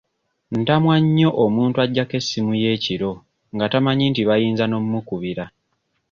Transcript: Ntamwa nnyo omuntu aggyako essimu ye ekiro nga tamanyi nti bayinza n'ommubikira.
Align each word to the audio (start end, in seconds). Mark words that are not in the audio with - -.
Ntamwa 0.63 0.95
nnyo 1.03 1.29
omuntu 1.45 1.77
aggyako 1.85 2.13
essimu 2.19 2.53
ye 2.61 2.67
ekiro 2.75 3.11
nga 3.53 3.65
tamanyi 3.71 4.05
nti 4.11 4.21
bayinza 4.29 4.65
n'ommubikira. 4.67 5.45